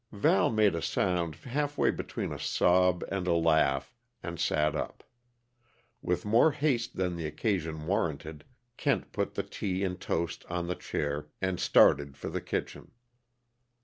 [0.11, 3.93] Val made a sound half way between a sob and a laugh,
[4.23, 5.03] and sat up.
[6.01, 8.43] With more haste than the occasion warranted,
[8.77, 12.89] Kent put the tea and toast on the chair and started for the kitchen.